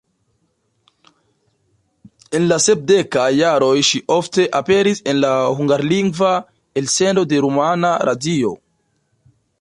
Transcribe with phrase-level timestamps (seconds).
[2.39, 6.33] En la sepdekaj jaroj ŝi ofte aperis en la hungarlingva
[6.83, 8.59] elsendo de Rumana Radio.